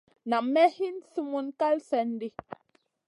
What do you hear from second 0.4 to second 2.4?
may hin summun kal slèn di.